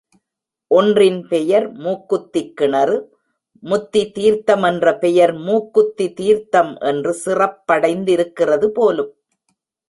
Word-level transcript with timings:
ஒன்றின் 0.71 1.19
பெயர் 1.27 1.67
மூக்குத்திக் 1.81 2.53
கிணறு, 2.53 2.95
முத்தி 3.63 4.01
தீர்த்தம் 4.11 4.63
என்ற 4.63 4.95
பெயர் 4.97 5.33
மூக்குத்தி 5.39 6.07
தீர்த்தம் 6.13 6.73
என்று 6.83 7.13
சிறப்படைந்திருக்கிறது 7.25 8.69
போலும்! 8.71 9.13